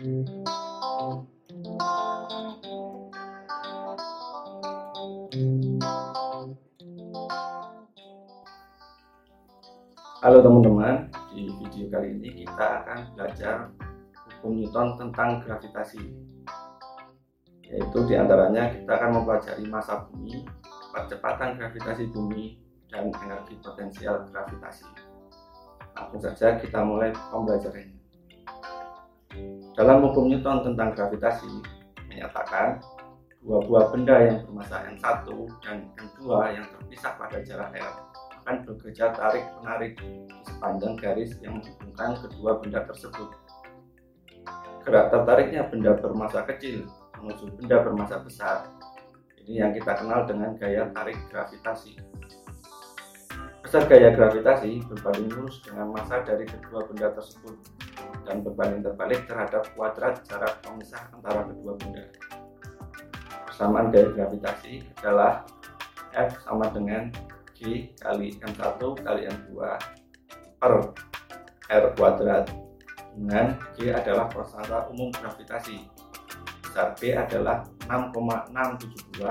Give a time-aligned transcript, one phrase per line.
[0.00, 0.08] Halo
[10.40, 11.04] teman-teman,
[11.36, 13.68] di video kali ini kita akan belajar
[14.24, 16.00] hukum Newton tentang gravitasi.
[17.68, 20.48] Yaitu di antaranya kita akan mempelajari masa bumi,
[20.96, 22.56] percepatan gravitasi bumi,
[22.88, 24.88] dan energi potensial gravitasi.
[25.92, 27.99] Langsung saja kita mulai pembelajarannya.
[29.78, 31.62] Dalam hukum Newton tentang gravitasi
[32.10, 32.82] menyatakan
[33.38, 35.30] dua buah benda yang bermassa n1
[35.62, 36.20] dan n2
[36.58, 37.94] yang terpisah pada jarak r
[38.42, 43.30] akan bekerja tarik menarik di sepanjang garis yang menghubungkan kedua benda tersebut.
[44.82, 46.90] Gerak tertariknya benda bermassa kecil
[47.22, 48.66] menuju benda bermassa besar.
[49.38, 51.94] Ini yang kita kenal dengan gaya tarik gravitasi.
[53.62, 57.54] Besar gaya gravitasi berbanding lurus dengan massa dari kedua benda tersebut
[58.30, 62.06] dan berbanding terbalik terhadap kuadrat jarak pemisah antara kedua benda.
[63.50, 65.42] Persamaan gaya gravitasi adalah
[66.14, 67.10] F sama dengan
[67.58, 69.50] G kali M1 kali M2
[70.62, 70.94] per
[71.66, 72.46] R kuadrat.
[73.18, 75.90] Dengan G adalah persentase umum gravitasi.
[76.62, 79.26] Besar B adalah 6,672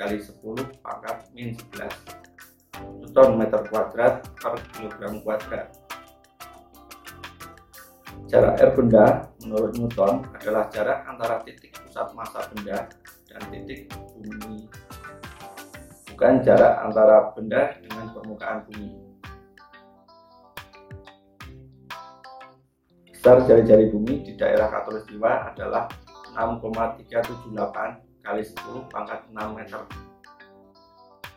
[0.00, 5.79] kali 10 pangkat min 11 Newton meter kuadrat per kilogram kuadrat
[8.30, 12.86] jarak R benda menurut Newton adalah jarak antara titik pusat massa benda
[13.26, 14.70] dan titik bumi
[16.20, 18.92] bukan jarak antara benda dengan permukaan bumi.
[23.08, 25.88] Besar jari-jari bumi di daerah Katulistiwa adalah
[26.36, 27.56] 6,378
[28.20, 29.82] kali 10 pangkat 6 meter.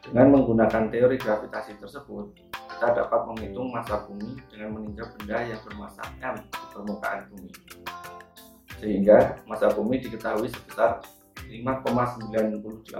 [0.03, 2.35] Dengan menggunakan teori gravitasi tersebut,
[2.83, 7.47] kita dapat menghitung massa bumi dengan meninjau benda yang bermassa m di permukaan bumi.
[8.75, 10.99] Sehingga massa bumi diketahui sebesar
[11.47, 12.91] 5,98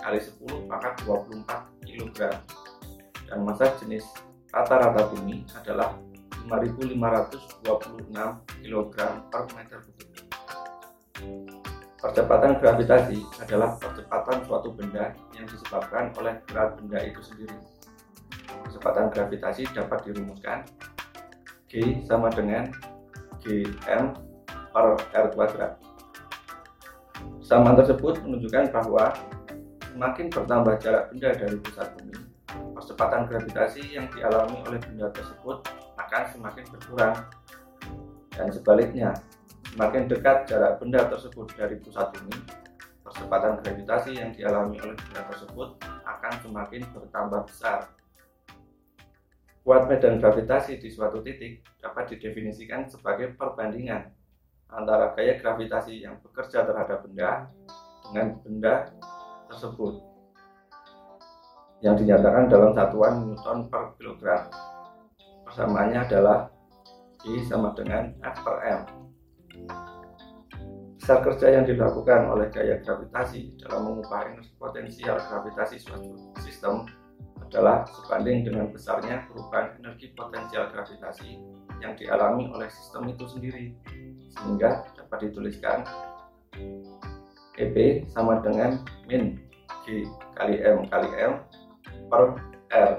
[0.00, 1.44] kali 10 pangkat 24
[1.84, 2.18] kg
[3.28, 4.08] dan massa jenis
[4.48, 5.92] rata-rata bumi adalah
[6.48, 8.08] 5.526
[8.64, 8.96] kg
[9.28, 10.08] per meter kubik.
[12.00, 17.77] Percepatan gravitasi adalah percepatan suatu benda yang disebabkan oleh berat benda itu sendiri.
[18.78, 20.62] Percepatan gravitasi dapat dirumuskan
[21.66, 22.70] G sama dengan
[23.42, 24.14] Gm
[24.70, 24.86] per
[25.18, 25.82] R kuadrat
[27.42, 29.18] Samaan tersebut menunjukkan bahwa
[29.82, 32.22] semakin bertambah jarak benda dari pusat bumi,
[32.78, 35.58] percepatan gravitasi yang dialami oleh benda tersebut
[35.98, 37.18] akan semakin berkurang.
[38.30, 39.10] Dan sebaliknya,
[39.74, 42.38] semakin dekat jarak benda tersebut dari pusat bumi,
[43.02, 47.97] percepatan gravitasi yang dialami oleh benda tersebut akan semakin bertambah besar.
[49.62, 54.10] Kuat medan gravitasi di suatu titik dapat didefinisikan sebagai perbandingan
[54.68, 57.48] antara gaya gravitasi yang bekerja terhadap benda
[58.08, 58.74] dengan benda
[59.48, 60.00] tersebut
[61.80, 64.50] yang dinyatakan dalam satuan Newton per kilogram.
[65.46, 66.50] Persamaannya adalah
[67.24, 68.80] I sama dengan F per M.
[70.98, 76.84] Besar kerja yang dilakukan oleh gaya gravitasi dalam mengubah energi potensial gravitasi suatu sistem
[77.48, 81.40] adalah sebanding dengan besarnya perubahan energi potensial gravitasi
[81.80, 83.72] yang dialami oleh sistem itu sendiri
[84.36, 85.88] sehingga dapat dituliskan
[87.56, 89.40] EP sama dengan min
[89.88, 90.04] G
[90.36, 91.32] kali M kali M
[92.12, 92.36] per
[92.68, 92.92] R.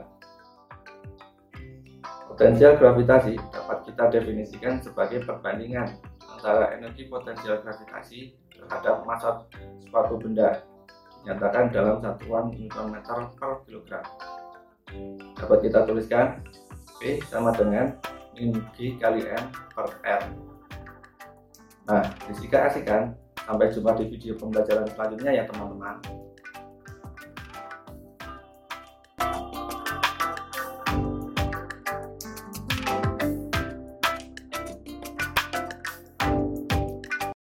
[2.33, 9.45] Potensial gravitasi dapat kita definisikan sebagai perbandingan antara energi potensial gravitasi terhadap massa
[9.91, 10.63] suatu benda
[11.23, 14.05] dinyatakan dalam satuan Newton meter per kilogram
[15.37, 16.41] dapat kita tuliskan
[16.99, 17.95] P sama dengan
[18.35, 19.43] min G kali M
[19.75, 20.23] per R
[21.89, 23.17] Nah, fisika asik kan?
[23.49, 25.97] Sampai jumpa di video pembelajaran selanjutnya ya teman-teman.